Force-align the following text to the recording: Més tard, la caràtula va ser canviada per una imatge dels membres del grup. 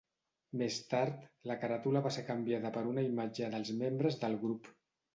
Més 0.61 0.79
tard, 0.93 1.19
la 1.51 1.59
caràtula 1.65 2.03
va 2.07 2.13
ser 2.17 2.25
canviada 2.31 2.75
per 2.81 2.85
una 2.95 3.07
imatge 3.13 3.55
dels 3.55 3.75
membres 3.87 4.23
del 4.27 4.43
grup. 4.47 4.77